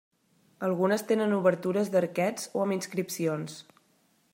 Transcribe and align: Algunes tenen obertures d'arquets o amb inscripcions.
Algunes 0.67 1.05
tenen 1.11 1.37
obertures 1.41 1.93
d'arquets 1.97 2.51
o 2.59 2.67
amb 2.67 2.79
inscripcions. 2.81 3.63